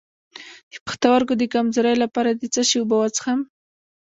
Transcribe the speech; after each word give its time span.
د 0.71 0.73
پښتورګو 0.85 1.33
د 1.37 1.43
کمزوری 1.53 1.95
لپاره 2.03 2.29
د 2.33 2.43
څه 2.53 2.61
شي 2.69 2.77
اوبه 2.79 2.95
وڅښم؟ 2.99 3.39